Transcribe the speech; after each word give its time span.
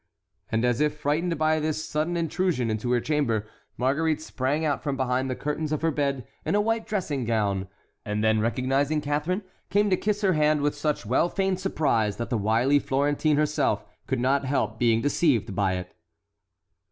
And, 0.51 0.65
as 0.65 0.81
if 0.81 0.97
frightened 0.97 1.37
by 1.37 1.59
this 1.59 1.85
sudden 1.85 2.17
intrusion 2.17 2.71
into 2.71 2.91
her 2.91 2.99
chamber, 2.99 3.45
Marguerite 3.77 4.19
sprang 4.19 4.65
out 4.65 4.81
from 4.81 4.97
behind 4.97 5.29
the 5.29 5.35
curtains 5.35 5.71
of 5.71 5.83
her 5.83 5.91
bed 5.91 6.25
in 6.43 6.55
a 6.55 6.59
white 6.59 6.87
dressing 6.87 7.23
gown, 7.23 7.67
and 8.03 8.23
then 8.23 8.39
recognizing 8.39 8.99
Catharine, 8.99 9.43
came 9.69 9.91
to 9.91 9.95
kiss 9.97 10.21
her 10.21 10.33
hand 10.33 10.61
with 10.61 10.73
such 10.73 11.05
well 11.05 11.29
feigned 11.29 11.59
surprise 11.59 12.15
that 12.17 12.31
the 12.31 12.37
wily 12.39 12.79
Florentine 12.79 13.37
herself 13.37 13.85
could 14.07 14.19
not 14.19 14.43
help 14.45 14.79
being 14.79 15.01
deceived 15.01 15.53
by 15.53 15.73
it. 15.73 15.93